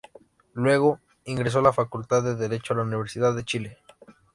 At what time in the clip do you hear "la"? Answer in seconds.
1.61-1.73, 2.79-2.85